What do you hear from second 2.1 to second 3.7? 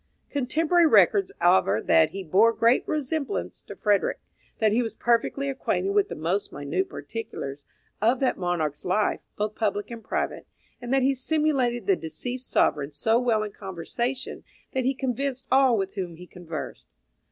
bore great resemblance